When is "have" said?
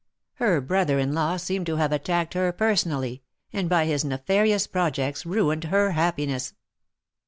1.75-1.91